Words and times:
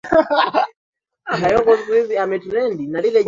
sababu 1.31 1.63
kwa 1.63 1.77
msingi 1.77 2.15
haki 2.15 2.49
za 2.49 2.67
binadamu 2.67 3.11